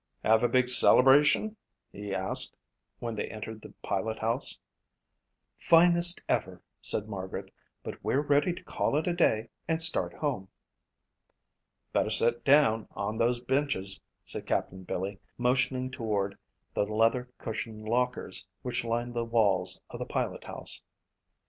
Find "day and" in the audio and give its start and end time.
9.13-9.79